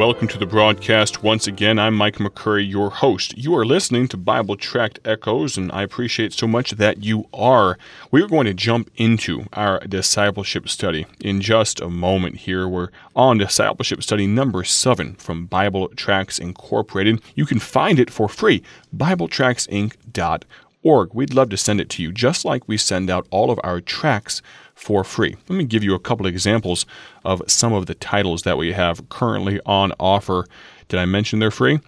welcome 0.00 0.26
to 0.26 0.38
the 0.38 0.46
broadcast 0.46 1.22
once 1.22 1.46
again. 1.46 1.78
I'm 1.78 1.94
Mike 1.94 2.16
McCurry, 2.16 2.66
your 2.66 2.88
host. 2.88 3.36
You 3.36 3.54
are 3.54 3.66
listening 3.66 4.08
to 4.08 4.16
Bible 4.16 4.56
Tract 4.56 4.98
Echoes, 5.04 5.58
and 5.58 5.70
I 5.72 5.82
appreciate 5.82 6.32
so 6.32 6.46
much 6.46 6.70
that 6.70 7.04
you 7.04 7.28
are. 7.34 7.76
We 8.10 8.22
are 8.22 8.26
going 8.26 8.46
to 8.46 8.54
jump 8.54 8.90
into 8.96 9.44
our 9.52 9.78
discipleship 9.80 10.70
study 10.70 11.04
in 11.20 11.42
just 11.42 11.82
a 11.82 11.90
moment 11.90 12.36
here. 12.36 12.66
We're 12.66 12.88
on 13.14 13.36
discipleship 13.36 14.02
study 14.02 14.26
number 14.26 14.64
seven 14.64 15.16
from 15.16 15.44
Bible 15.44 15.88
Tracts 15.88 16.38
Incorporated. 16.38 17.20
You 17.34 17.44
can 17.44 17.58
find 17.58 17.98
it 17.98 18.10
for 18.10 18.26
free, 18.26 18.62
BibleTractsInc.org. 18.96 20.44
We'd 20.82 21.34
love 21.34 21.50
to 21.50 21.56
send 21.56 21.80
it 21.80 21.88
to 21.90 22.02
you, 22.02 22.10
just 22.10 22.44
like 22.44 22.66
we 22.66 22.76
send 22.76 23.10
out 23.10 23.26
all 23.30 23.50
of 23.50 23.60
our 23.62 23.80
tracts 23.80 24.40
for 24.74 25.04
free. 25.04 25.36
Let 25.48 25.56
me 25.56 25.64
give 25.64 25.84
you 25.84 25.94
a 25.94 25.98
couple 25.98 26.26
examples 26.26 26.86
of 27.24 27.42
some 27.46 27.72
of 27.72 27.86
the 27.86 27.94
titles 27.94 28.42
that 28.42 28.56
we 28.56 28.72
have 28.72 29.08
currently 29.10 29.60
on 29.66 29.92
offer. 30.00 30.46
Did 30.88 30.98
I 30.98 31.04
mention 31.04 31.38
they're 31.38 31.50
free? 31.50 31.80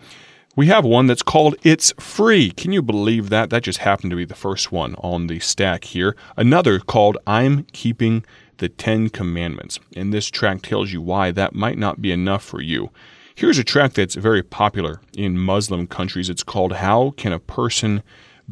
We 0.55 0.67
have 0.67 0.85
one 0.85 1.07
that's 1.07 1.23
called 1.23 1.57
It's 1.63 1.95
Free. 1.99 2.51
Can 2.51 2.73
you 2.73 2.83
believe 2.83 3.31
that? 3.31 3.49
That 3.49 3.63
just 3.63 3.79
happened 3.79 4.11
to 4.11 4.17
be 4.17 4.27
the 4.27 4.35
first 4.35 4.71
one 4.71 4.95
on 4.97 5.27
the 5.27 5.39
stack 5.39 5.85
here. 5.85 6.15
Another 6.37 6.79
called 6.79 7.17
I'm 7.27 7.65
Keeping 7.73 8.23
the 8.59 8.69
Ten 8.69 9.09
Commandments. 9.09 9.81
And 9.97 10.13
this 10.13 10.29
tract 10.29 10.67
tells 10.67 10.93
you 10.93 11.01
why 11.01 11.31
that 11.31 11.55
might 11.55 11.79
not 11.79 12.03
be 12.03 12.13
enough 12.13 12.45
for 12.45 12.61
you. 12.61 12.91
Here's 13.35 13.57
a 13.57 13.65
tract 13.65 13.95
that's 13.95 14.15
very 14.15 14.43
popular 14.43 15.01
in 15.17 15.39
Muslim 15.39 15.87
countries. 15.87 16.29
It's 16.29 16.43
called 16.43 16.75
How 16.75 17.15
Can 17.17 17.33
a 17.33 17.39
Person 17.39 18.03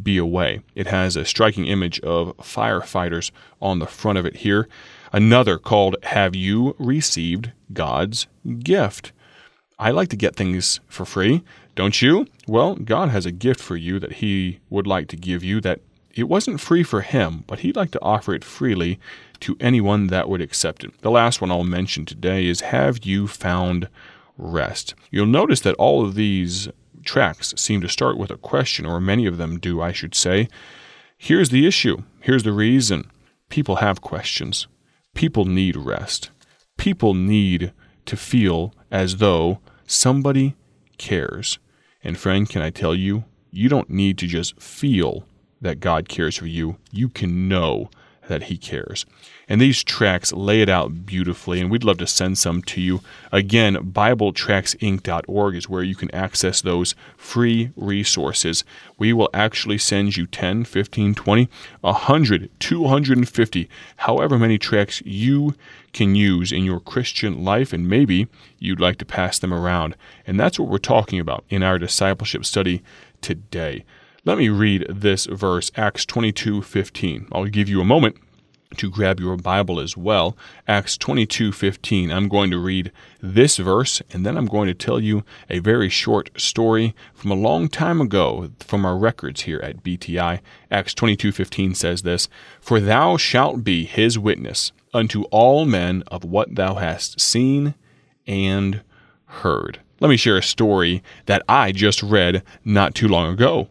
be 0.00 0.16
away. 0.16 0.60
It 0.74 0.86
has 0.86 1.16
a 1.16 1.24
striking 1.24 1.66
image 1.66 2.00
of 2.00 2.36
firefighters 2.38 3.30
on 3.60 3.78
the 3.78 3.86
front 3.86 4.18
of 4.18 4.26
it 4.26 4.36
here. 4.36 4.68
Another 5.12 5.58
called 5.58 5.96
Have 6.04 6.36
You 6.36 6.76
Received 6.78 7.52
God's 7.72 8.26
Gift? 8.60 9.12
I 9.78 9.90
like 9.90 10.08
to 10.10 10.16
get 10.16 10.36
things 10.36 10.80
for 10.88 11.04
free, 11.04 11.42
don't 11.74 12.02
you? 12.02 12.26
Well, 12.46 12.74
God 12.74 13.08
has 13.08 13.26
a 13.26 13.32
gift 13.32 13.60
for 13.60 13.76
you 13.76 13.98
that 13.98 14.14
He 14.14 14.60
would 14.68 14.86
like 14.86 15.08
to 15.08 15.16
give 15.16 15.42
you 15.42 15.60
that 15.62 15.80
it 16.14 16.24
wasn't 16.24 16.60
free 16.60 16.82
for 16.82 17.00
Him, 17.00 17.44
but 17.46 17.60
He'd 17.60 17.76
like 17.76 17.90
to 17.92 18.02
offer 18.02 18.34
it 18.34 18.44
freely 18.44 19.00
to 19.40 19.56
anyone 19.58 20.08
that 20.08 20.28
would 20.28 20.42
accept 20.42 20.84
it. 20.84 21.00
The 21.00 21.10
last 21.10 21.40
one 21.40 21.50
I'll 21.50 21.64
mention 21.64 22.04
today 22.04 22.46
is 22.46 22.60
Have 22.60 23.04
You 23.06 23.26
Found 23.26 23.88
Rest? 24.36 24.94
You'll 25.10 25.26
notice 25.26 25.60
that 25.60 25.76
all 25.76 26.04
of 26.04 26.14
these 26.14 26.68
tracts 27.04 27.54
seem 27.60 27.80
to 27.80 27.88
start 27.88 28.16
with 28.16 28.30
a 28.30 28.36
question, 28.36 28.86
or 28.86 29.00
many 29.00 29.26
of 29.26 29.38
them 29.38 29.58
do, 29.58 29.80
I 29.80 29.92
should 29.92 30.14
say. 30.14 30.48
Here's 31.16 31.50
the 31.50 31.66
issue. 31.66 32.02
Here's 32.20 32.42
the 32.42 32.52
reason. 32.52 33.10
People 33.48 33.76
have 33.76 34.00
questions. 34.00 34.66
People 35.14 35.44
need 35.44 35.76
rest. 35.76 36.30
People 36.76 37.14
need 37.14 37.72
to 38.06 38.16
feel 38.16 38.72
as 38.90 39.16
though 39.16 39.60
somebody 39.86 40.54
cares. 40.98 41.58
And, 42.02 42.16
friend, 42.18 42.48
can 42.48 42.62
I 42.62 42.70
tell 42.70 42.94
you, 42.94 43.24
you 43.50 43.68
don't 43.68 43.90
need 43.90 44.16
to 44.18 44.26
just 44.26 44.60
feel 44.60 45.24
that 45.60 45.80
God 45.80 46.08
cares 46.08 46.36
for 46.36 46.46
you. 46.46 46.76
You 46.90 47.08
can 47.08 47.48
know 47.48 47.90
that 48.30 48.44
He 48.44 48.56
cares. 48.56 49.04
And 49.48 49.60
these 49.60 49.82
tracts 49.82 50.32
lay 50.32 50.62
it 50.62 50.68
out 50.68 51.04
beautifully, 51.04 51.60
and 51.60 51.70
we'd 51.70 51.84
love 51.84 51.98
to 51.98 52.06
send 52.06 52.38
some 52.38 52.62
to 52.62 52.80
you. 52.80 53.00
Again, 53.32 53.74
BibleTractsInc.org 53.74 55.56
is 55.56 55.68
where 55.68 55.82
you 55.82 55.96
can 55.96 56.14
access 56.14 56.62
those 56.62 56.94
free 57.16 57.72
resources. 57.74 58.64
We 58.96 59.12
will 59.12 59.28
actually 59.34 59.78
send 59.78 60.16
you 60.16 60.26
10, 60.28 60.64
15, 60.64 61.14
20, 61.16 61.48
100, 61.80 62.50
250, 62.60 63.68
however 63.96 64.38
many 64.38 64.56
tracts 64.56 65.02
you 65.04 65.56
can 65.92 66.14
use 66.14 66.52
in 66.52 66.64
your 66.64 66.78
Christian 66.78 67.44
life, 67.44 67.72
and 67.72 67.88
maybe 67.88 68.28
you'd 68.60 68.80
like 68.80 68.98
to 68.98 69.04
pass 69.04 69.40
them 69.40 69.52
around. 69.52 69.96
And 70.24 70.38
that's 70.38 70.60
what 70.60 70.68
we're 70.68 70.78
talking 70.78 71.18
about 71.18 71.44
in 71.48 71.64
our 71.64 71.78
discipleship 71.78 72.44
study 72.44 72.82
today. 73.20 73.84
Let 74.22 74.36
me 74.36 74.50
read 74.50 74.84
this 74.90 75.24
verse, 75.24 75.70
Acts 75.76 76.04
22:15. 76.04 77.28
I'll 77.32 77.46
give 77.46 77.70
you 77.70 77.80
a 77.80 77.86
moment 77.86 78.16
to 78.76 78.90
grab 78.90 79.18
your 79.18 79.38
Bible 79.38 79.80
as 79.80 79.96
well. 79.96 80.36
Acts 80.68 80.98
22:15. 80.98 82.12
I'm 82.12 82.28
going 82.28 82.50
to 82.50 82.58
read 82.58 82.92
this 83.22 83.56
verse 83.56 84.02
and 84.12 84.26
then 84.26 84.36
I'm 84.36 84.44
going 84.44 84.68
to 84.68 84.74
tell 84.74 85.00
you 85.00 85.24
a 85.48 85.60
very 85.60 85.88
short 85.88 86.38
story 86.38 86.94
from 87.14 87.30
a 87.30 87.34
long 87.34 87.68
time 87.68 87.98
ago 87.98 88.50
from 88.60 88.84
our 88.84 88.98
records 88.98 89.42
here 89.42 89.60
at 89.62 89.82
BTI. 89.82 90.40
Acts 90.70 90.92
22:15 90.92 91.74
says 91.74 92.02
this, 92.02 92.28
"For 92.60 92.78
thou 92.78 93.16
shalt 93.16 93.64
be 93.64 93.84
his 93.84 94.18
witness 94.18 94.70
unto 94.92 95.22
all 95.30 95.64
men 95.64 96.02
of 96.08 96.24
what 96.24 96.56
thou 96.56 96.74
hast 96.74 97.18
seen 97.18 97.74
and 98.26 98.82
heard." 99.24 99.78
Let 99.98 100.10
me 100.10 100.18
share 100.18 100.36
a 100.36 100.42
story 100.42 101.02
that 101.24 101.42
I 101.48 101.72
just 101.72 102.02
read 102.02 102.42
not 102.66 102.94
too 102.94 103.08
long 103.08 103.32
ago. 103.32 103.68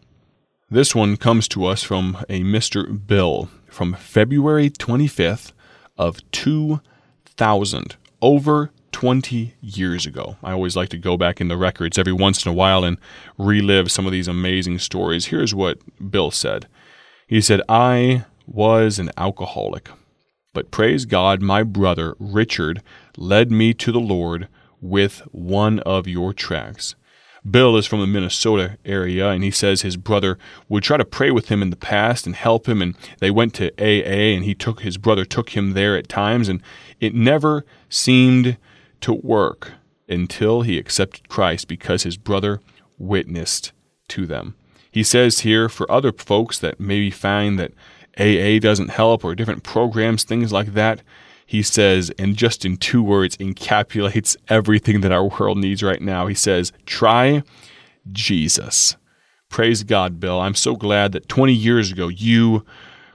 This 0.71 0.93
one 0.93 1.17
comes 1.17 1.47
to 1.47 1.65
us 1.65 1.81
from 1.81 2.23
a 2.29 2.41
Mr. 2.41 3.07
Bill 3.07 3.49
from 3.65 3.95
February 3.95 4.69
25th 4.69 5.51
of 5.97 6.19
2000, 6.29 7.95
over 8.21 8.69
20 8.91 9.55
years 9.61 10.05
ago. 10.05 10.37
I 10.43 10.51
always 10.51 10.75
like 10.75 10.89
to 10.89 10.99
go 10.99 11.17
back 11.17 11.41
in 11.41 11.47
the 11.47 11.57
records 11.57 11.97
every 11.97 12.13
once 12.13 12.45
in 12.45 12.51
a 12.51 12.53
while 12.53 12.83
and 12.83 12.99
relive 13.35 13.91
some 13.91 14.05
of 14.05 14.11
these 14.11 14.27
amazing 14.27 14.77
stories. 14.77 15.27
Here's 15.27 15.55
what 15.55 15.79
Bill 16.11 16.29
said. 16.29 16.67
He 17.25 17.41
said, 17.41 17.61
"I 17.67 18.25
was 18.45 18.99
an 18.99 19.09
alcoholic, 19.17 19.89
but 20.53 20.69
praise 20.69 21.05
God, 21.05 21.41
my 21.41 21.63
brother 21.63 22.15
Richard 22.19 22.83
led 23.17 23.51
me 23.51 23.73
to 23.73 23.91
the 23.91 23.99
Lord 23.99 24.47
with 24.81 25.23
one 25.31 25.79
of 25.79 26.07
your 26.07 26.31
tracks. 26.31 26.93
Bill 27.49 27.77
is 27.77 27.85
from 27.85 28.01
the 28.01 28.07
Minnesota 28.07 28.77
area, 28.85 29.29
and 29.29 29.43
he 29.43 29.51
says 29.51 29.81
his 29.81 29.97
brother 29.97 30.37
would 30.67 30.83
try 30.83 30.97
to 30.97 31.05
pray 31.05 31.31
with 31.31 31.49
him 31.49 31.61
in 31.61 31.69
the 31.69 31.75
past 31.75 32.25
and 32.25 32.35
help 32.35 32.67
him. 32.67 32.81
And 32.81 32.95
they 33.19 33.31
went 33.31 33.53
to 33.55 33.71
AA, 33.79 34.35
and 34.35 34.43
he 34.43 34.53
took 34.53 34.81
his 34.81 34.97
brother 34.97 35.25
took 35.25 35.51
him 35.51 35.71
there 35.71 35.95
at 35.95 36.09
times, 36.09 36.49
and 36.49 36.61
it 36.99 37.13
never 37.13 37.65
seemed 37.87 38.57
to 39.01 39.13
work 39.13 39.73
until 40.07 40.61
he 40.61 40.77
accepted 40.77 41.29
Christ 41.29 41.67
because 41.67 42.03
his 42.03 42.17
brother 42.17 42.59
witnessed 42.97 43.71
to 44.09 44.25
them. 44.25 44.55
He 44.91 45.03
says 45.03 45.41
here 45.41 45.69
for 45.69 45.89
other 45.91 46.11
folks 46.11 46.59
that 46.59 46.79
maybe 46.79 47.11
find 47.11 47.59
that 47.59 47.73
AA 48.19 48.59
doesn't 48.59 48.89
help 48.89 49.23
or 49.23 49.35
different 49.35 49.63
programs, 49.63 50.23
things 50.23 50.51
like 50.51 50.73
that 50.73 51.01
he 51.49 51.63
says, 51.63 52.11
and 52.19 52.37
just 52.37 52.63
in 52.63 52.77
two 52.77 53.01
words, 53.01 53.35
encapsulates 53.37 54.37
everything 54.49 55.01
that 55.01 55.11
our 55.11 55.25
world 55.25 55.57
needs 55.57 55.81
right 55.81 55.99
now. 55.99 56.27
He 56.27 56.35
says, 56.35 56.71
Try 56.85 57.41
Jesus. 58.11 58.97
Praise 59.49 59.81
God, 59.81 60.19
Bill. 60.19 60.39
I'm 60.39 60.53
so 60.53 60.75
glad 60.75 61.11
that 61.13 61.27
20 61.27 61.51
years 61.51 61.91
ago 61.91 62.07
you, 62.07 62.63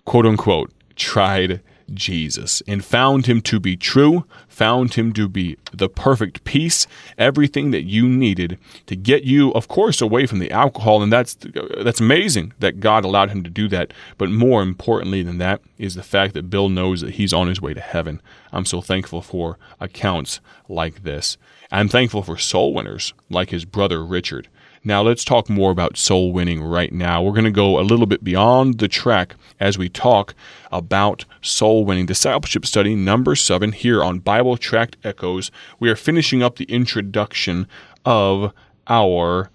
quote 0.04 0.26
unquote, 0.26 0.72
tried 0.96 1.60
Jesus 1.92 2.62
and 2.66 2.84
found 2.84 3.26
him 3.26 3.40
to 3.42 3.60
be 3.60 3.76
true, 3.76 4.24
found 4.48 4.94
him 4.94 5.12
to 5.12 5.28
be 5.28 5.56
the 5.72 5.88
perfect 5.88 6.44
peace, 6.44 6.86
everything 7.18 7.70
that 7.72 7.82
you 7.82 8.08
needed 8.08 8.58
to 8.86 8.96
get 8.96 9.24
you, 9.24 9.52
of 9.52 9.68
course, 9.68 10.00
away 10.00 10.26
from 10.26 10.38
the 10.38 10.50
alcohol. 10.50 11.02
And 11.02 11.12
that's 11.12 11.36
that's 11.78 12.00
amazing 12.00 12.52
that 12.60 12.80
God 12.80 13.04
allowed 13.04 13.30
him 13.30 13.42
to 13.42 13.50
do 13.50 13.68
that. 13.68 13.92
But 14.18 14.30
more 14.30 14.62
importantly 14.62 15.22
than 15.22 15.38
that 15.38 15.60
is 15.78 15.94
the 15.94 16.02
fact 16.02 16.34
that 16.34 16.50
Bill 16.50 16.68
knows 16.68 17.00
that 17.00 17.14
he's 17.14 17.32
on 17.32 17.48
his 17.48 17.60
way 17.60 17.74
to 17.74 17.80
heaven. 17.80 18.20
I'm 18.52 18.64
so 18.64 18.80
thankful 18.80 19.22
for 19.22 19.58
accounts 19.80 20.40
like 20.68 21.02
this. 21.02 21.36
I'm 21.70 21.88
thankful 21.88 22.22
for 22.22 22.38
soul 22.38 22.72
winners 22.72 23.14
like 23.28 23.50
his 23.50 23.64
brother 23.64 24.04
Richard. 24.04 24.48
Now, 24.86 25.00
let's 25.00 25.24
talk 25.24 25.48
more 25.48 25.70
about 25.70 25.96
soul 25.96 26.30
winning 26.30 26.62
right 26.62 26.92
now. 26.92 27.22
We're 27.22 27.32
going 27.32 27.44
to 27.44 27.50
go 27.50 27.80
a 27.80 27.80
little 27.80 28.04
bit 28.04 28.22
beyond 28.22 28.78
the 28.78 28.88
tract 28.88 29.34
as 29.58 29.78
we 29.78 29.88
talk 29.88 30.34
about 30.70 31.24
soul 31.40 31.86
winning. 31.86 32.04
Discipleship 32.04 32.66
study 32.66 32.94
number 32.94 33.34
seven 33.34 33.72
here 33.72 34.04
on 34.04 34.18
Bible 34.18 34.58
Tract 34.58 34.98
Echoes. 35.02 35.50
We 35.80 35.88
are 35.88 35.96
finishing 35.96 36.42
up 36.42 36.56
the 36.56 36.64
introduction 36.64 37.66
of 38.04 38.52
our 38.86 39.50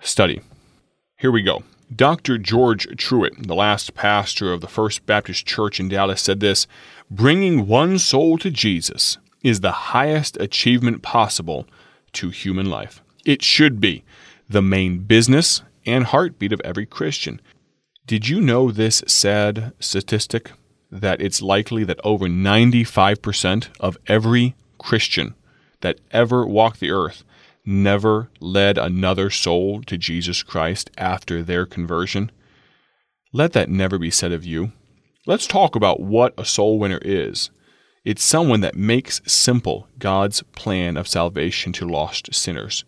study. 0.00 0.42
Here 1.16 1.30
we 1.30 1.40
go. 1.40 1.62
Dr. 1.94 2.36
George 2.36 2.86
Truett, 2.98 3.46
the 3.46 3.54
last 3.54 3.94
pastor 3.94 4.52
of 4.52 4.60
the 4.60 4.68
First 4.68 5.06
Baptist 5.06 5.46
Church 5.46 5.80
in 5.80 5.88
Dallas, 5.88 6.20
said 6.20 6.40
this 6.40 6.66
Bringing 7.10 7.66
one 7.66 7.98
soul 7.98 8.36
to 8.36 8.50
Jesus 8.50 9.16
is 9.42 9.60
the 9.60 9.72
highest 9.72 10.36
achievement 10.38 11.00
possible 11.00 11.66
to 12.12 12.28
human 12.28 12.68
life. 12.68 13.00
It 13.24 13.42
should 13.42 13.80
be 13.80 14.04
the 14.48 14.62
main 14.62 14.98
business 15.00 15.62
and 15.86 16.04
heartbeat 16.04 16.52
of 16.52 16.60
every 16.64 16.86
Christian. 16.86 17.40
Did 18.06 18.28
you 18.28 18.40
know 18.40 18.70
this 18.70 19.02
sad 19.06 19.72
statistic 19.80 20.52
that 20.90 21.20
it's 21.20 21.42
likely 21.42 21.84
that 21.84 22.00
over 22.04 22.26
95% 22.26 23.68
of 23.80 23.98
every 24.06 24.54
Christian 24.78 25.34
that 25.80 26.00
ever 26.10 26.46
walked 26.46 26.80
the 26.80 26.90
earth 26.90 27.24
never 27.64 28.30
led 28.40 28.76
another 28.78 29.30
soul 29.30 29.82
to 29.82 29.96
Jesus 29.96 30.42
Christ 30.42 30.90
after 30.98 31.42
their 31.42 31.66
conversion? 31.66 32.30
Let 33.32 33.52
that 33.54 33.68
never 33.68 33.98
be 33.98 34.10
said 34.10 34.32
of 34.32 34.44
you. 34.44 34.72
Let's 35.26 35.46
talk 35.46 35.74
about 35.74 36.00
what 36.00 36.34
a 36.36 36.44
soul 36.44 36.78
winner 36.78 37.00
is. 37.02 37.50
It's 38.04 38.22
someone 38.22 38.60
that 38.60 38.76
makes 38.76 39.22
simple 39.26 39.88
God's 39.98 40.42
plan 40.54 40.98
of 40.98 41.08
salvation 41.08 41.72
to 41.72 41.88
lost 41.88 42.34
sinners. 42.34 42.84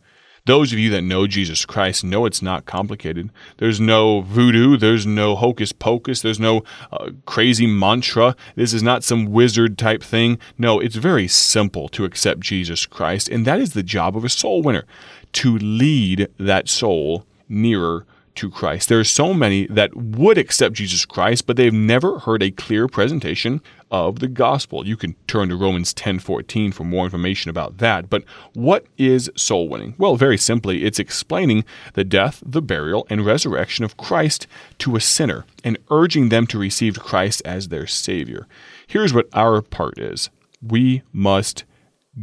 Those 0.47 0.73
of 0.73 0.79
you 0.79 0.91
that 0.91 1.03
know 1.03 1.27
Jesus 1.27 1.67
Christ 1.67 2.05
know 2.05 2.25
it's 2.25 2.41
not 2.41 2.67
complicated. 2.67 3.31
There's 3.59 3.81
no 3.81 4.21
voodoo, 4.21 4.77
there's 4.77 5.05
no 5.05 5.35
hocus 5.35 5.73
pocus, 5.73 6.23
there's 6.23 6.39
no 6.39 6.63
uh, 6.93 7.11
crazy 7.27 7.67
mantra. 7.67 8.37
This 8.55 8.73
is 8.73 8.83
not 8.83 9.03
some 9.03 9.27
wizard 9.27 9.77
type 9.77 10.05
thing. 10.05 10.39
No, 10.57 10.79
it's 10.79 10.95
very 10.95 11.27
simple 11.27 11.89
to 11.89 12.05
accept 12.05 12.41
Jesus 12.41 12.87
Christ, 12.87 13.29
and 13.29 13.45
that 13.45 13.61
is 13.61 13.73
the 13.73 13.83
job 13.83 14.17
of 14.17 14.25
a 14.25 14.29
soul 14.29 14.63
winner 14.63 14.85
to 15.33 15.59
lead 15.59 16.29
that 16.39 16.69
soul 16.69 17.27
nearer 17.49 18.07
to 18.37 18.51
Christ. 18.51 18.89
There 18.89 19.01
are 19.01 19.05
so 19.05 19.35
many 19.35 19.67
that 19.67 19.97
would 19.97 20.39
accept 20.39 20.75
Jesus 20.77 21.05
Christ, 21.05 21.47
but 21.47 21.57
they've 21.57 21.73
never 21.73 22.21
heard 22.21 22.43
a 22.43 22.51
clear 22.51 22.87
presentation 22.89 23.61
of 23.91 24.19
the 24.19 24.29
gospel. 24.29 24.87
You 24.87 24.97
can 24.97 25.15
turn 25.27 25.49
to 25.49 25.57
Romans 25.57 25.93
10:14 25.95 26.73
for 26.73 26.85
more 26.85 27.05
information 27.05 27.51
about 27.51 27.79
that. 27.79 28.09
But 28.09 28.25
what 28.55 28.87
is 28.99 29.31
soul 29.37 29.69
winning? 29.69 29.95
Well, 29.99 30.17
very 30.17 30.39
simply, 30.39 30.85
it's 30.85 30.99
explaining 30.99 31.65
the 31.95 32.05
death, 32.05 32.43
the 32.45 32.63
burial, 32.63 33.07
and 33.11 33.25
resurrection 33.27 33.85
of 33.85 33.97
Christ 33.97 34.47
to 34.79 34.97
a 34.97 35.01
sinner 35.01 35.45
and 35.65 35.79
urging 35.91 36.29
them 36.29 36.47
to 36.49 36.59
receive 36.59 36.99
Christ 36.99 37.43
as 37.45 37.69
their 37.69 37.87
savior. 37.87 38.47
Here's 38.87 39.15
what 39.15 39.29
our 39.33 39.63
part 39.63 39.99
is. 39.99 40.31
We 40.63 41.03
must 41.13 41.65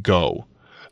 go. 0.01 0.45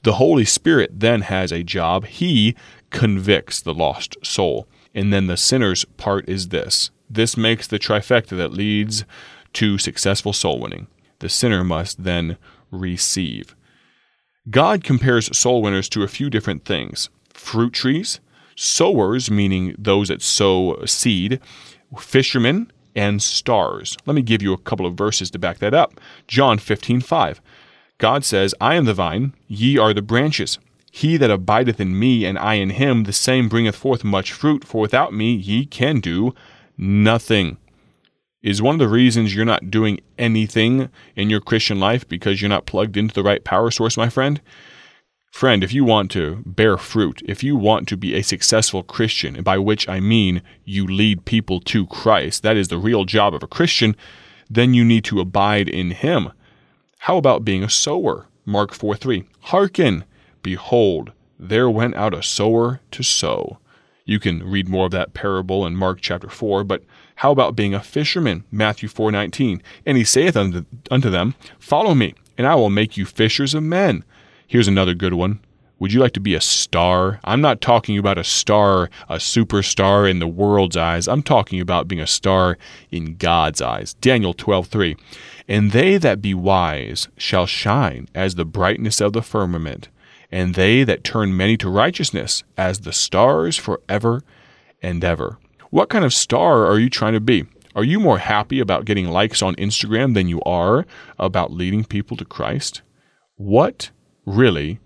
The 0.03 0.13
Holy 0.13 0.45
Spirit 0.45 0.99
then 0.99 1.21
has 1.21 1.51
a 1.51 1.63
job. 1.63 2.05
He 2.05 2.55
convicts 2.89 3.61
the 3.61 3.73
lost 3.73 4.17
soul. 4.23 4.67
And 4.93 5.13
then 5.13 5.27
the 5.27 5.37
sinner's 5.37 5.85
part 5.85 6.27
is 6.27 6.49
this 6.49 6.91
this 7.09 7.35
makes 7.35 7.67
the 7.67 7.79
trifecta 7.79 8.37
that 8.37 8.53
leads 8.53 9.03
to 9.53 9.77
successful 9.77 10.33
soul 10.33 10.59
winning. 10.59 10.87
The 11.19 11.29
sinner 11.29 11.63
must 11.63 12.03
then 12.03 12.37
receive. 12.71 13.55
God 14.49 14.83
compares 14.83 15.35
soul 15.37 15.61
winners 15.61 15.89
to 15.89 16.03
a 16.03 16.07
few 16.07 16.29
different 16.29 16.65
things 16.65 17.09
fruit 17.33 17.73
trees, 17.73 18.19
sowers, 18.55 19.29
meaning 19.29 19.75
those 19.77 20.07
that 20.07 20.21
sow 20.21 20.83
seed, 20.85 21.39
fishermen, 21.99 22.71
and 22.95 23.21
stars. 23.21 23.97
Let 24.05 24.15
me 24.15 24.21
give 24.21 24.41
you 24.41 24.53
a 24.53 24.57
couple 24.57 24.85
of 24.85 24.95
verses 24.95 25.31
to 25.31 25.39
back 25.39 25.59
that 25.59 25.73
up. 25.73 25.99
John 26.27 26.57
15, 26.57 27.01
5. 27.01 27.41
God 27.97 28.25
says, 28.25 28.55
I 28.59 28.75
am 28.75 28.85
the 28.85 28.93
vine, 28.93 29.33
ye 29.47 29.77
are 29.77 29.93
the 29.93 30.01
branches. 30.01 30.59
He 30.93 31.15
that 31.17 31.31
abideth 31.31 31.79
in 31.79 31.97
me, 31.97 32.25
and 32.25 32.37
I 32.37 32.55
in 32.55 32.71
him, 32.71 33.05
the 33.05 33.13
same 33.13 33.47
bringeth 33.47 33.77
forth 33.77 34.03
much 34.03 34.33
fruit, 34.33 34.65
for 34.65 34.81
without 34.81 35.13
me 35.13 35.33
ye 35.33 35.65
can 35.65 36.01
do 36.01 36.35
nothing. 36.77 37.57
Is 38.43 38.61
one 38.61 38.75
of 38.75 38.79
the 38.79 38.89
reasons 38.89 39.33
you're 39.33 39.45
not 39.45 39.71
doing 39.71 40.01
anything 40.17 40.89
in 41.15 41.29
your 41.29 41.39
Christian 41.39 41.79
life 41.79 42.07
because 42.07 42.41
you're 42.41 42.49
not 42.49 42.65
plugged 42.65 42.97
into 42.97 43.13
the 43.13 43.23
right 43.23 43.43
power 43.43 43.71
source, 43.71 43.95
my 43.95 44.09
friend? 44.09 44.41
Friend, 45.31 45.63
if 45.63 45.71
you 45.71 45.85
want 45.85 46.11
to 46.11 46.43
bear 46.45 46.77
fruit, 46.77 47.21
if 47.25 47.41
you 47.41 47.55
want 47.55 47.87
to 47.87 47.95
be 47.95 48.13
a 48.13 48.21
successful 48.21 48.83
Christian, 48.83 49.41
by 49.43 49.57
which 49.57 49.87
I 49.87 50.01
mean 50.01 50.41
you 50.65 50.85
lead 50.85 51.23
people 51.23 51.61
to 51.61 51.87
Christ, 51.87 52.43
that 52.43 52.57
is 52.57 52.67
the 52.67 52.77
real 52.77 53.05
job 53.05 53.33
of 53.33 53.41
a 53.41 53.47
Christian, 53.47 53.95
then 54.49 54.73
you 54.73 54.83
need 54.83 55.05
to 55.05 55.21
abide 55.21 55.69
in 55.69 55.91
Him. 55.91 56.33
How 56.99 57.15
about 57.15 57.45
being 57.45 57.63
a 57.63 57.69
sower? 57.69 58.27
Mark 58.45 58.73
4 58.73 58.97
3. 58.97 59.23
Hearken, 59.39 60.03
Behold, 60.41 61.11
there 61.39 61.69
went 61.69 61.95
out 61.95 62.13
a 62.13 62.23
sower 62.23 62.81
to 62.91 63.03
sow. 63.03 63.59
You 64.05 64.19
can 64.19 64.43
read 64.43 64.67
more 64.67 64.85
of 64.85 64.91
that 64.91 65.13
parable 65.13 65.65
in 65.65 65.75
Mark 65.75 65.99
chapter 66.01 66.29
4, 66.29 66.63
but 66.63 66.83
how 67.15 67.31
about 67.31 67.55
being 67.55 67.73
a 67.73 67.79
fisherman? 67.79 68.43
Matthew 68.51 68.89
4:19. 68.89 69.61
And 69.85 69.97
he 69.97 70.03
saith 70.03 70.35
unto, 70.35 70.65
unto 70.89 71.09
them, 71.09 71.35
Follow 71.59 71.93
me, 71.93 72.15
and 72.37 72.47
I 72.47 72.55
will 72.55 72.69
make 72.69 72.97
you 72.97 73.05
fishers 73.05 73.53
of 73.53 73.63
men. 73.63 74.03
Here's 74.47 74.67
another 74.67 74.93
good 74.93 75.13
one. 75.13 75.39
Would 75.79 75.93
you 75.93 75.99
like 75.99 76.13
to 76.13 76.19
be 76.19 76.35
a 76.35 76.41
star? 76.41 77.19
I'm 77.23 77.41
not 77.41 77.59
talking 77.59 77.97
about 77.97 78.19
a 78.19 78.23
star, 78.23 78.89
a 79.09 79.15
superstar 79.15 80.09
in 80.09 80.19
the 80.19 80.27
world's 80.27 80.77
eyes. 80.77 81.07
I'm 81.07 81.23
talking 81.23 81.59
about 81.59 81.87
being 81.87 82.01
a 82.01 82.07
star 82.07 82.57
in 82.91 83.15
God's 83.15 83.61
eyes. 83.61 83.95
Daniel 83.95 84.33
12:3. 84.33 84.95
And 85.47 85.71
they 85.71 85.97
that 85.97 86.21
be 86.21 86.33
wise 86.33 87.07
shall 87.17 87.47
shine 87.47 88.07
as 88.13 88.35
the 88.35 88.45
brightness 88.45 89.01
of 89.01 89.13
the 89.13 89.23
firmament 89.23 89.89
and 90.31 90.55
they 90.55 90.83
that 90.83 91.03
turn 91.03 91.35
many 91.35 91.57
to 91.57 91.69
righteousness 91.69 92.43
as 92.57 92.79
the 92.79 92.93
stars 92.93 93.57
forever 93.57 94.21
and 94.81 95.03
ever. 95.03 95.37
What 95.69 95.89
kind 95.89 96.05
of 96.05 96.13
star 96.13 96.65
are 96.65 96.79
you 96.79 96.89
trying 96.89 97.13
to 97.13 97.19
be? 97.19 97.45
Are 97.75 97.83
you 97.83 97.99
more 97.99 98.17
happy 98.17 98.59
about 98.59 98.85
getting 98.85 99.07
likes 99.09 99.41
on 99.41 99.55
Instagram 99.55 100.13
than 100.13 100.27
you 100.27 100.41
are 100.41 100.85
about 101.17 101.53
leading 101.53 101.85
people 101.85 102.17
to 102.17 102.25
Christ? 102.25 102.81
What 103.35 103.91
really 104.25 104.79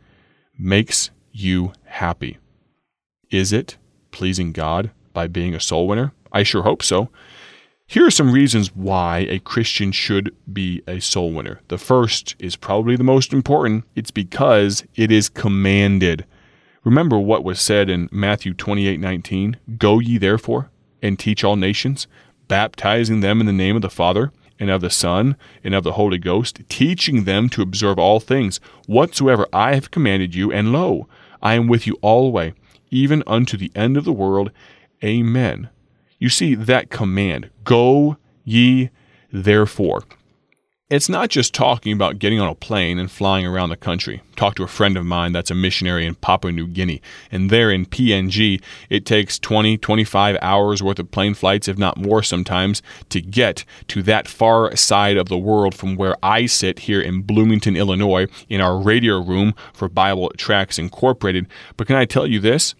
makes 0.57 1.09
you 1.31 1.73
happy? 1.85 2.37
Is 3.31 3.51
it 3.51 3.77
pleasing 4.11 4.51
God 4.51 4.91
by 5.13 5.27
being 5.27 5.55
a 5.55 5.59
soul 5.59 5.87
winner? 5.87 6.13
I 6.31 6.43
sure 6.43 6.63
hope 6.63 6.83
so. 6.83 7.09
Here 7.87 8.07
are 8.07 8.11
some 8.11 8.31
reasons 8.31 8.75
why 8.75 9.19
a 9.29 9.37
Christian 9.37 9.91
should 9.91 10.35
be 10.51 10.81
a 10.87 10.99
soul 10.99 11.31
winner. 11.31 11.61
The 11.67 11.77
first 11.77 12.35
is 12.39 12.55
probably 12.55 12.95
the 12.95 13.03
most 13.03 13.31
important 13.31 13.85
it's 13.95 14.09
because 14.09 14.83
it 14.95 15.11
is 15.11 15.29
commanded. 15.29 16.25
Remember 16.83 17.19
what 17.19 17.43
was 17.43 17.61
said 17.61 17.89
in 17.89 18.09
Matthew 18.11 18.55
28 18.55 18.99
19 18.99 19.57
Go 19.77 19.99
ye 19.99 20.17
therefore 20.17 20.71
and 21.03 21.19
teach 21.19 21.43
all 21.43 21.55
nations, 21.55 22.07
baptizing 22.47 23.19
them 23.19 23.39
in 23.39 23.45
the 23.45 23.53
name 23.53 23.75
of 23.75 23.83
the 23.83 23.89
Father 23.91 24.31
and 24.59 24.71
of 24.71 24.81
the 24.81 24.89
Son 24.89 25.37
and 25.63 25.75
of 25.75 25.83
the 25.83 25.93
Holy 25.93 26.17
Ghost, 26.17 26.61
teaching 26.67 27.25
them 27.25 27.49
to 27.49 27.61
observe 27.61 27.99
all 27.99 28.19
things 28.19 28.59
whatsoever 28.87 29.47
I 29.53 29.75
have 29.75 29.91
commanded 29.91 30.33
you, 30.33 30.51
and 30.51 30.71
lo, 30.71 31.07
I 31.39 31.53
am 31.53 31.67
with 31.67 31.85
you 31.85 31.99
alway, 32.01 32.55
even 32.89 33.21
unto 33.27 33.57
the 33.57 33.71
end 33.75 33.95
of 33.95 34.05
the 34.05 34.11
world. 34.11 34.49
Amen. 35.03 35.69
You 36.25 36.29
see 36.29 36.55
that 36.55 36.89
command 36.89 37.51
go 37.65 38.17
ye 38.43 38.89
therefore. 39.31 40.05
It's 40.89 41.07
not 41.07 41.29
just 41.29 41.53
talking 41.53 41.93
about 41.93 42.17
getting 42.17 42.39
on 42.39 42.49
a 42.49 42.55
plane 42.55 42.97
and 42.97 43.11
flying 43.11 43.45
around 43.45 43.69
the 43.69 43.77
country. 43.77 44.23
Talk 44.35 44.55
to 44.55 44.63
a 44.63 44.67
friend 44.67 44.97
of 44.97 45.05
mine 45.05 45.33
that's 45.33 45.51
a 45.51 45.55
missionary 45.55 46.03
in 46.03 46.15
Papua 46.15 46.51
New 46.51 46.65
Guinea, 46.65 46.99
and 47.31 47.51
there 47.51 47.69
in 47.69 47.85
PNG, 47.85 48.59
it 48.89 49.05
takes 49.05 49.37
20, 49.37 49.77
25 49.77 50.39
hours 50.41 50.81
worth 50.81 50.97
of 50.97 51.11
plane 51.11 51.35
flights, 51.35 51.67
if 51.67 51.77
not 51.77 51.97
more 51.97 52.23
sometimes, 52.23 52.81
to 53.09 53.21
get 53.21 53.63
to 53.89 54.01
that 54.01 54.27
far 54.27 54.75
side 54.75 55.17
of 55.17 55.29
the 55.29 55.37
world 55.37 55.75
from 55.75 55.95
where 55.95 56.15
I 56.23 56.47
sit 56.47 56.79
here 56.79 57.01
in 57.01 57.21
Bloomington, 57.21 57.75
Illinois, 57.75 58.25
in 58.49 58.61
our 58.61 58.79
radio 58.79 59.21
room 59.21 59.53
for 59.75 59.87
Bible 59.89 60.31
Tracts 60.37 60.79
Incorporated. 60.79 61.45
But 61.77 61.85
can 61.85 61.97
I 61.97 62.05
tell 62.05 62.25
you 62.25 62.39
this? 62.39 62.73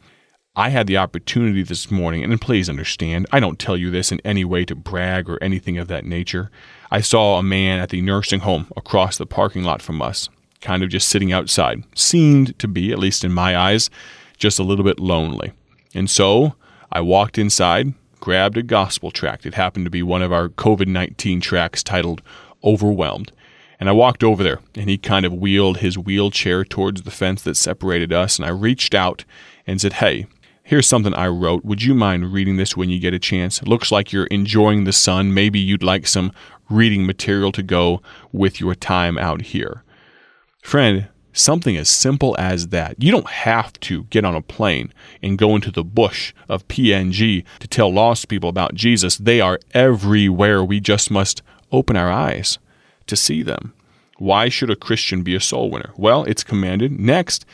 I 0.58 0.70
had 0.70 0.88
the 0.88 0.96
opportunity 0.96 1.64
this 1.64 1.92
morning, 1.92 2.24
and 2.24 2.40
please 2.40 2.70
understand, 2.70 3.26
I 3.30 3.42
don't 3.42 3.60
tell 3.60 3.76
you 3.76 3.92
this 3.92 4.14
in 4.14 4.22
any 4.24 4.46
way 4.46 4.64
to 4.66 4.76
brag 4.76 5.30
or 5.30 5.38
anything 5.44 5.78
of 5.78 5.90
that 5.90 6.06
nature. 6.06 6.50
I 6.90 7.02
saw 7.02 7.38
a 7.38 7.44
man 7.44 7.80
at 7.80 7.90
the 7.90 8.02
nursing 8.02 8.40
home 8.40 8.72
across 8.78 9.18
the 9.18 9.26
parking 9.26 9.66
lot 9.66 9.82
from 9.82 10.02
us, 10.02 10.30
kind 10.62 10.82
of 10.82 10.90
just 10.90 11.10
sitting 11.10 11.34
outside. 11.34 11.84
Seemed 11.94 12.58
to 12.60 12.70
be, 12.70 12.94
at 12.94 13.00
least 13.00 13.26
in 13.26 13.34
my 13.34 13.58
eyes, 13.58 13.90
just 14.38 14.58
a 14.58 14.64
little 14.64 14.86
bit 14.86 14.98
lonely. 14.98 15.52
And 15.94 16.10
so 16.10 16.56
I 16.90 17.02
walked 17.02 17.38
inside, 17.38 17.94
grabbed 18.22 18.56
a 18.56 18.64
gospel 18.64 19.12
tract. 19.12 19.46
It 19.46 19.56
happened 19.56 19.86
to 19.88 19.92
be 19.92 20.04
one 20.04 20.22
of 20.22 20.32
our 20.32 20.48
COVID 20.48 20.88
19 20.88 21.42
tracts 21.42 21.84
titled 21.84 22.22
Overwhelmed. 22.64 23.34
And 23.78 23.90
I 23.90 23.92
walked 23.92 24.24
over 24.24 24.42
there, 24.42 24.62
and 24.76 24.90
he 24.90 24.98
kind 24.98 25.26
of 25.26 25.34
wheeled 25.34 25.80
his 25.80 25.98
wheelchair 25.98 26.64
towards 26.64 27.02
the 27.02 27.12
fence 27.12 27.42
that 27.44 27.58
separated 27.58 28.14
us. 28.14 28.38
And 28.38 28.46
I 28.46 28.50
reached 28.50 28.96
out 28.96 29.26
and 29.68 29.82
said, 29.82 29.94
Hey, 29.94 30.28
Here's 30.68 30.88
something 30.88 31.14
I 31.14 31.28
wrote. 31.28 31.64
Would 31.64 31.84
you 31.84 31.94
mind 31.94 32.34
reading 32.34 32.58
this 32.58 32.76
when 32.76 32.90
you 32.90 33.00
get 33.00 33.14
a 33.14 33.20
chance? 33.20 33.62
It 33.62 33.68
looks 33.68 33.92
like 33.92 34.12
you're 34.12 34.26
enjoying 34.26 34.84
the 34.84 34.92
sun. 34.92 35.32
Maybe 35.32 35.60
you'd 35.60 35.84
like 35.84 36.08
some 36.08 36.32
reading 36.72 37.06
material 37.06 37.52
to 37.52 37.62
go 37.62 38.02
with 38.32 38.60
your 38.60 38.74
time 38.74 39.16
out 39.20 39.44
here. 39.44 39.84
Friend, 40.64 41.08
something 41.34 41.78
as 41.78 41.88
simple 41.88 42.36
as 42.40 42.70
that. 42.70 42.96
You 42.98 43.12
don't 43.12 43.30
have 43.30 43.74
to 43.82 44.06
get 44.06 44.26
on 44.26 44.34
a 44.34 44.42
plane 44.42 44.92
and 45.22 45.38
go 45.38 45.54
into 45.54 45.70
the 45.70 45.84
bush 45.84 46.34
of 46.50 46.68
PNG 46.68 47.44
to 47.60 47.68
tell 47.68 47.94
lost 47.94 48.28
people 48.28 48.50
about 48.50 48.74
Jesus. 48.74 49.20
They 49.20 49.40
are 49.40 49.60
everywhere. 49.76 50.64
We 50.64 50.80
just 50.80 51.12
must 51.12 51.44
open 51.72 51.96
our 51.96 52.12
eyes 52.12 52.58
to 53.06 53.16
see 53.16 53.44
them. 53.44 53.72
Why 54.18 54.50
should 54.50 54.72
a 54.72 54.76
Christian 54.76 55.22
be 55.22 55.36
a 55.36 55.40
soul 55.40 55.70
winner? 55.70 55.92
Well, 55.96 56.24
it's 56.24 56.44
commanded. 56.44 56.92
Next, 56.92 57.46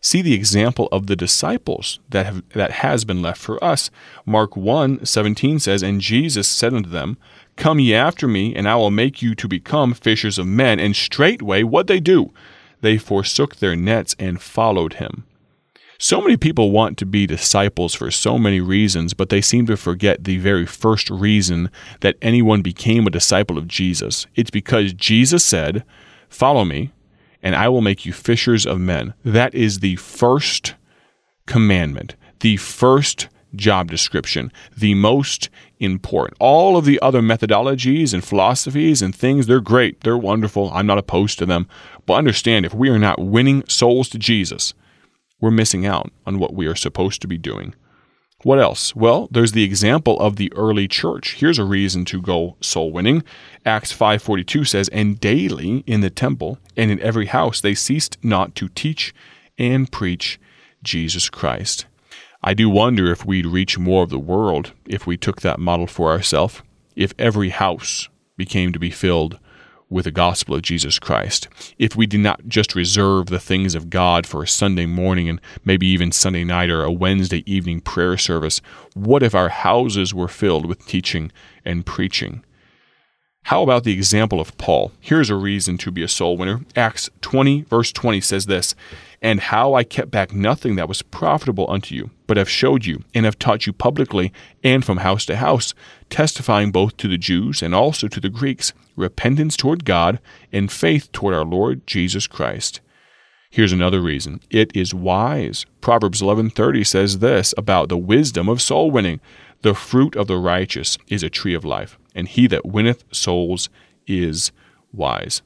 see 0.00 0.22
the 0.22 0.34
example 0.34 0.88
of 0.92 1.06
the 1.06 1.16
disciples 1.16 2.00
that 2.08 2.26
have 2.26 2.42
that 2.50 2.70
has 2.70 3.04
been 3.04 3.22
left 3.22 3.40
for 3.40 3.62
us. 3.62 3.90
Mark 4.24 4.56
1 4.56 5.04
17 5.04 5.58
says, 5.58 5.82
And 5.82 6.00
Jesus 6.00 6.48
said 6.48 6.74
unto 6.74 6.88
them, 6.88 7.16
Come 7.56 7.80
ye 7.80 7.94
after 7.94 8.28
me, 8.28 8.54
and 8.54 8.68
I 8.68 8.76
will 8.76 8.90
make 8.90 9.20
you 9.20 9.34
to 9.34 9.48
become 9.48 9.94
fishers 9.94 10.38
of 10.38 10.46
men. 10.46 10.78
And 10.78 10.94
straightway 10.94 11.62
what 11.62 11.88
they 11.88 12.00
do? 12.00 12.32
They 12.80 12.98
forsook 12.98 13.56
their 13.56 13.74
nets 13.74 14.14
and 14.18 14.40
followed 14.40 14.94
him. 14.94 15.24
So 16.00 16.20
many 16.20 16.36
people 16.36 16.70
want 16.70 16.96
to 16.98 17.06
be 17.06 17.26
disciples 17.26 17.92
for 17.92 18.12
so 18.12 18.38
many 18.38 18.60
reasons, 18.60 19.14
but 19.14 19.30
they 19.30 19.40
seem 19.40 19.66
to 19.66 19.76
forget 19.76 20.22
the 20.22 20.38
very 20.38 20.64
first 20.64 21.10
reason 21.10 21.72
that 22.00 22.16
anyone 22.22 22.62
became 22.62 23.04
a 23.04 23.10
disciple 23.10 23.58
of 23.58 23.66
Jesus. 23.66 24.28
It's 24.36 24.50
because 24.50 24.92
Jesus 24.92 25.44
said, 25.44 25.82
Follow 26.28 26.64
me, 26.64 26.92
and 27.42 27.54
I 27.54 27.68
will 27.68 27.80
make 27.80 28.04
you 28.04 28.12
fishers 28.12 28.66
of 28.66 28.80
men. 28.80 29.14
That 29.24 29.54
is 29.54 29.80
the 29.80 29.96
first 29.96 30.74
commandment, 31.46 32.16
the 32.40 32.56
first 32.56 33.28
job 33.54 33.90
description, 33.90 34.52
the 34.76 34.94
most 34.94 35.48
important. 35.78 36.36
All 36.40 36.76
of 36.76 36.84
the 36.84 37.00
other 37.00 37.20
methodologies 37.20 38.12
and 38.12 38.24
philosophies 38.24 39.00
and 39.02 39.14
things, 39.14 39.46
they're 39.46 39.60
great. 39.60 40.02
They're 40.02 40.18
wonderful. 40.18 40.70
I'm 40.72 40.86
not 40.86 40.98
opposed 40.98 41.38
to 41.38 41.46
them. 41.46 41.66
But 42.06 42.14
understand 42.14 42.66
if 42.66 42.74
we 42.74 42.88
are 42.88 42.98
not 42.98 43.20
winning 43.20 43.64
souls 43.68 44.08
to 44.10 44.18
Jesus, 44.18 44.74
we're 45.40 45.50
missing 45.50 45.86
out 45.86 46.10
on 46.26 46.38
what 46.38 46.54
we 46.54 46.66
are 46.66 46.74
supposed 46.74 47.22
to 47.22 47.28
be 47.28 47.38
doing. 47.38 47.74
What 48.44 48.60
else? 48.60 48.94
Well, 48.94 49.26
there's 49.32 49.50
the 49.50 49.64
example 49.64 50.18
of 50.20 50.36
the 50.36 50.52
early 50.52 50.86
church. 50.86 51.34
Here's 51.40 51.58
a 51.58 51.64
reason 51.64 52.04
to 52.04 52.22
go 52.22 52.56
soul 52.60 52.92
winning. 52.92 53.24
Acts 53.66 53.90
5:42 53.90 54.64
says, 54.64 54.88
"And 54.90 55.18
daily 55.18 55.82
in 55.88 56.02
the 56.02 56.10
temple 56.10 56.60
and 56.76 56.88
in 56.88 57.00
every 57.00 57.26
house 57.26 57.60
they 57.60 57.74
ceased 57.74 58.16
not 58.22 58.54
to 58.54 58.68
teach 58.68 59.12
and 59.58 59.90
preach 59.90 60.38
Jesus 60.84 61.28
Christ." 61.28 61.86
I 62.40 62.54
do 62.54 62.70
wonder 62.70 63.10
if 63.10 63.26
we'd 63.26 63.46
reach 63.46 63.76
more 63.76 64.04
of 64.04 64.10
the 64.10 64.20
world 64.20 64.70
if 64.86 65.04
we 65.04 65.16
took 65.16 65.40
that 65.40 65.58
model 65.58 65.88
for 65.88 66.12
ourselves, 66.12 66.62
if 66.94 67.12
every 67.18 67.48
house 67.48 68.08
became 68.36 68.72
to 68.72 68.78
be 68.78 68.90
filled 68.90 69.40
with 69.90 70.04
the 70.04 70.10
gospel 70.10 70.54
of 70.54 70.62
Jesus 70.62 70.98
Christ. 70.98 71.48
If 71.78 71.96
we 71.96 72.06
did 72.06 72.20
not 72.20 72.46
just 72.48 72.74
reserve 72.74 73.26
the 73.26 73.40
things 73.40 73.74
of 73.74 73.90
God 73.90 74.26
for 74.26 74.42
a 74.42 74.48
Sunday 74.48 74.86
morning 74.86 75.28
and 75.28 75.40
maybe 75.64 75.86
even 75.86 76.12
Sunday 76.12 76.44
night 76.44 76.70
or 76.70 76.82
a 76.82 76.92
Wednesday 76.92 77.42
evening 77.50 77.80
prayer 77.80 78.16
service, 78.16 78.60
what 78.94 79.22
if 79.22 79.34
our 79.34 79.48
houses 79.48 80.12
were 80.12 80.28
filled 80.28 80.66
with 80.66 80.86
teaching 80.86 81.32
and 81.64 81.86
preaching? 81.86 82.42
How 83.44 83.62
about 83.62 83.84
the 83.84 83.92
example 83.92 84.40
of 84.40 84.56
Paul? 84.58 84.92
Here's 85.00 85.30
a 85.30 85.34
reason 85.34 85.78
to 85.78 85.90
be 85.90 86.02
a 86.02 86.08
soul 86.08 86.36
winner. 86.36 86.60
Acts 86.76 87.08
20, 87.22 87.62
verse 87.62 87.92
20 87.92 88.20
says 88.20 88.46
this 88.46 88.74
And 89.22 89.40
how 89.40 89.74
I 89.74 89.84
kept 89.84 90.10
back 90.10 90.32
nothing 90.32 90.76
that 90.76 90.88
was 90.88 91.00
profitable 91.00 91.66
unto 91.70 91.94
you, 91.94 92.10
but 92.26 92.36
have 92.36 92.50
showed 92.50 92.84
you, 92.84 93.04
and 93.14 93.24
have 93.24 93.38
taught 93.38 93.66
you 93.66 93.72
publicly, 93.72 94.32
and 94.62 94.84
from 94.84 94.98
house 94.98 95.24
to 95.26 95.36
house, 95.36 95.72
testifying 96.10 96.70
both 96.70 96.96
to 96.98 97.08
the 97.08 97.16
Jews 97.16 97.62
and 97.62 97.74
also 97.74 98.06
to 98.08 98.20
the 98.20 98.28
Greeks, 98.28 98.74
repentance 98.96 99.56
toward 99.56 99.86
God 99.86 100.20
and 100.52 100.70
faith 100.70 101.10
toward 101.12 101.34
our 101.34 101.44
Lord 101.44 101.86
Jesus 101.86 102.26
Christ. 102.26 102.80
Here's 103.50 103.72
another 103.72 104.00
reason. 104.02 104.40
It 104.50 104.70
is 104.76 104.92
wise. 104.92 105.64
Proverbs 105.80 106.20
11:30 106.20 106.84
says 106.84 107.20
this 107.20 107.54
about 107.56 107.88
the 107.88 107.96
wisdom 107.96 108.46
of 108.48 108.60
soul 108.60 108.90
winning. 108.90 109.20
The 109.62 109.74
fruit 109.74 110.16
of 110.16 110.26
the 110.26 110.36
righteous 110.36 110.98
is 111.08 111.22
a 111.22 111.30
tree 111.30 111.54
of 111.54 111.64
life, 111.64 111.98
and 112.18 112.28
he 112.28 112.48
that 112.48 112.66
winneth 112.66 113.04
souls 113.12 113.70
is 114.06 114.50
wise. 114.92 115.40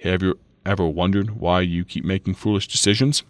Have 0.00 0.22
you 0.22 0.38
ever 0.66 0.86
wondered 0.86 1.30
why 1.30 1.62
you 1.62 1.84
keep 1.84 2.04
making 2.04 2.34
foolish 2.34 2.68
decisions? 2.68 3.22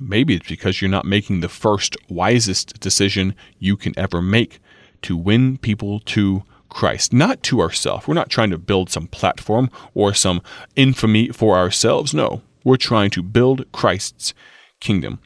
Maybe 0.00 0.34
it's 0.34 0.48
because 0.48 0.80
you're 0.80 0.90
not 0.90 1.04
making 1.04 1.40
the 1.40 1.48
first 1.48 1.96
wisest 2.08 2.80
decision 2.80 3.36
you 3.58 3.76
can 3.76 3.96
ever 3.98 4.20
make 4.20 4.58
to 5.02 5.16
win 5.16 5.56
people 5.56 6.00
to 6.00 6.42
Christ, 6.68 7.12
not 7.12 7.42
to 7.44 7.60
ourselves. 7.60 8.08
We're 8.08 8.14
not 8.14 8.30
trying 8.30 8.50
to 8.50 8.58
build 8.58 8.90
some 8.90 9.06
platform 9.06 9.70
or 9.94 10.12
some 10.12 10.42
infamy 10.74 11.28
for 11.28 11.56
ourselves. 11.56 12.12
No, 12.12 12.42
we're 12.64 12.76
trying 12.76 13.10
to 13.10 13.22
build 13.22 13.70
Christ's 13.72 14.34
kingdom. 14.80 15.20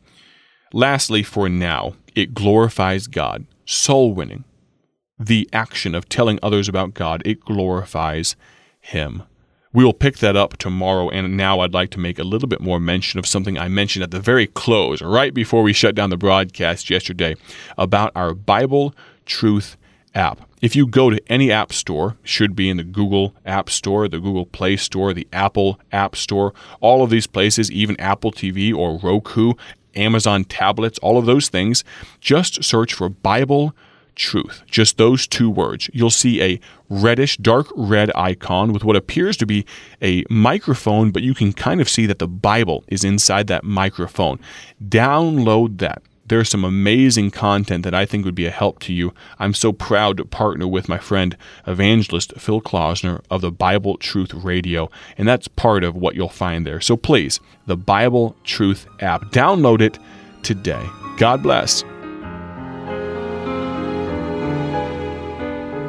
Lastly, 0.72 1.22
for 1.22 1.48
now, 1.48 1.94
it 2.14 2.34
glorifies 2.34 3.06
God 3.06 3.46
soul 3.64 4.12
winning, 4.12 4.44
the 5.18 5.48
action 5.52 5.94
of 5.94 6.08
telling 6.08 6.38
others 6.42 6.68
about 6.68 6.94
God, 6.94 7.22
it 7.24 7.40
glorifies 7.40 8.36
Him. 8.80 9.22
We 9.72 9.84
will 9.84 9.92
pick 9.92 10.18
that 10.18 10.36
up 10.36 10.56
tomorrow, 10.56 11.08
and 11.08 11.36
now 11.36 11.60
I'd 11.60 11.74
like 11.74 11.90
to 11.90 11.98
make 11.98 12.18
a 12.18 12.24
little 12.24 12.48
bit 12.48 12.60
more 12.60 12.78
mention 12.78 13.18
of 13.18 13.26
something 13.26 13.58
I 13.58 13.68
mentioned 13.68 14.04
at 14.04 14.12
the 14.12 14.20
very 14.20 14.46
close, 14.46 15.02
right 15.02 15.34
before 15.34 15.62
we 15.62 15.72
shut 15.72 15.96
down 15.96 16.10
the 16.10 16.16
broadcast 16.16 16.90
yesterday, 16.90 17.34
about 17.76 18.12
our 18.14 18.34
Bible 18.34 18.94
Truth 19.26 19.76
app. 20.14 20.48
If 20.62 20.76
you 20.76 20.86
go 20.86 21.10
to 21.10 21.20
any 21.26 21.50
app 21.50 21.72
store, 21.72 22.16
should 22.22 22.54
be 22.54 22.70
in 22.70 22.76
the 22.76 22.84
Google 22.84 23.34
App 23.44 23.68
Store, 23.68 24.08
the 24.08 24.20
Google 24.20 24.46
Play 24.46 24.76
Store, 24.76 25.12
the 25.12 25.28
Apple 25.32 25.80
App 25.92 26.14
Store, 26.16 26.54
all 26.80 27.02
of 27.02 27.10
these 27.10 27.26
places, 27.26 27.70
even 27.70 28.00
Apple 28.00 28.32
TV 28.32 28.74
or 28.74 28.98
Roku, 28.98 29.54
Amazon 29.96 30.44
tablets, 30.44 30.98
all 31.00 31.18
of 31.18 31.26
those 31.26 31.48
things, 31.48 31.84
just 32.20 32.62
search 32.64 32.94
for 32.94 33.08
Bible 33.08 33.74
truth. 34.14 34.62
Just 34.66 34.96
those 34.96 35.26
two 35.26 35.50
words. 35.50 35.90
You'll 35.92 36.10
see 36.10 36.42
a 36.42 36.60
reddish, 36.88 37.36
dark 37.36 37.68
red 37.74 38.10
icon 38.14 38.72
with 38.72 38.84
what 38.84 38.96
appears 38.96 39.36
to 39.38 39.46
be 39.46 39.66
a 40.02 40.24
microphone, 40.30 41.10
but 41.10 41.22
you 41.22 41.34
can 41.34 41.52
kind 41.52 41.80
of 41.80 41.88
see 41.88 42.06
that 42.06 42.18
the 42.18 42.28
Bible 42.28 42.84
is 42.88 43.04
inside 43.04 43.46
that 43.48 43.64
microphone. 43.64 44.38
Download 44.82 45.78
that 45.78 46.02
there's 46.26 46.48
some 46.48 46.64
amazing 46.64 47.30
content 47.30 47.84
that 47.84 47.94
I 47.94 48.06
think 48.06 48.24
would 48.24 48.34
be 48.34 48.46
a 48.46 48.50
help 48.50 48.80
to 48.80 48.92
you. 48.92 49.12
I'm 49.38 49.54
so 49.54 49.72
proud 49.72 50.16
to 50.16 50.24
partner 50.24 50.66
with 50.66 50.88
my 50.88 50.98
friend 50.98 51.36
evangelist 51.66 52.32
Phil 52.38 52.60
Klausner 52.60 53.20
of 53.30 53.40
the 53.42 53.52
Bible 53.52 53.98
Truth 53.98 54.32
Radio, 54.32 54.90
and 55.18 55.28
that's 55.28 55.48
part 55.48 55.84
of 55.84 55.94
what 55.94 56.14
you'll 56.14 56.28
find 56.28 56.66
there. 56.66 56.80
So 56.80 56.96
please, 56.96 57.40
the 57.66 57.76
Bible 57.76 58.36
Truth 58.44 58.86
app, 59.00 59.24
download 59.32 59.80
it 59.80 59.98
today. 60.42 60.84
God 61.18 61.42
bless. 61.42 61.84